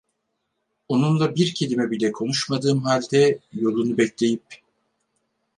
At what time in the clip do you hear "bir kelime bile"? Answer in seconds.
1.35-2.11